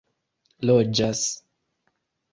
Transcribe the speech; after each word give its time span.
loĝas 0.69 1.23